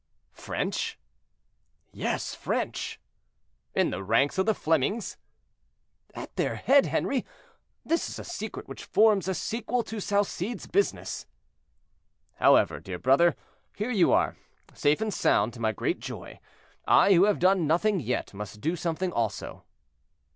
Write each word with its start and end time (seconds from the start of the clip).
"French?" 0.33 0.97
"Yes, 1.93 2.33
French." 2.33 2.99
"In 3.75 3.91
the 3.91 4.03
ranks 4.03 4.39
of 4.39 4.47
the 4.47 4.55
Flemings?" 4.55 5.15
"At 6.15 6.35
their 6.37 6.55
head, 6.55 6.87
Henri; 6.87 7.23
this 7.85 8.09
is 8.09 8.17
a 8.17 8.23
secret 8.23 8.67
which 8.67 8.83
forms 8.85 9.27
a 9.27 9.35
sequel 9.35 9.83
to 9.83 9.97
Salcede's 10.01 10.65
business." 10.65 11.27
"However, 12.37 12.79
dear 12.79 12.97
brother, 12.97 13.35
here 13.75 13.91
you 13.91 14.11
are, 14.11 14.37
safe 14.73 15.01
and 15.01 15.13
sound, 15.13 15.53
to 15.53 15.59
my 15.61 15.71
great 15.71 15.99
joy; 15.99 16.39
I, 16.87 17.13
who 17.13 17.25
have 17.25 17.37
done 17.37 17.67
nothing 17.67 17.99
yet, 17.99 18.33
must 18.33 18.59
do 18.59 18.75
something, 18.75 19.11
also." 19.13 19.65